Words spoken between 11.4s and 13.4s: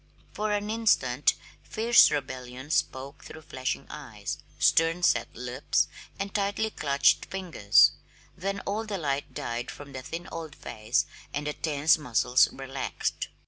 the tense muscles relaxed.